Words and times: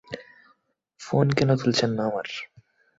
Phone 1.01 1.25
কেন 1.37 1.49
তুলছেন 1.55 1.91
না 1.97 2.03
আমার? 2.09 2.27